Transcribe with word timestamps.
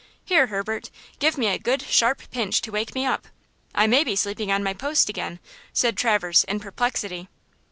Here, 0.25 0.47
Herbert, 0.47 0.89
give 1.19 1.37
me 1.37 1.45
a 1.45 1.59
good, 1.59 1.83
sharp 1.83 2.23
pinch 2.31 2.59
to 2.63 2.71
wake 2.71 2.95
me 2.95 3.05
up! 3.05 3.27
I 3.75 3.85
may 3.85 4.03
be 4.03 4.15
sleeping 4.15 4.51
on 4.51 4.63
my 4.63 4.73
post 4.73 5.09
again?" 5.09 5.37
said 5.73 5.95
Traverse 5.95 6.43
in 6.43 6.59
perplexity. 6.59 7.27